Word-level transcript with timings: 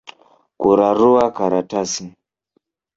Kurarua 0.59 1.25
karatasi 1.37 2.05